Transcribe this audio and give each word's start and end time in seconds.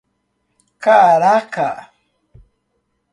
Caraca! 0.85 1.67